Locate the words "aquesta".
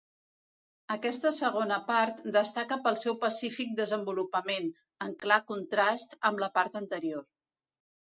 0.95-1.31